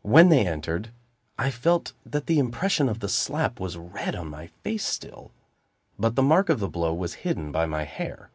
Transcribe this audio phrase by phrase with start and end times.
[0.00, 0.90] When they entered,
[1.38, 5.32] I felt that the impression of the slap was red on my face still,
[5.98, 8.30] but the mark of the blow was hidden by my hair.